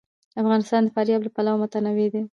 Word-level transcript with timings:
افغانستان 0.41 0.81
د 0.83 0.87
فاریاب 0.95 1.21
له 1.23 1.31
پلوه 1.35 1.59
متنوع 1.61 2.07
دی. 2.13 2.21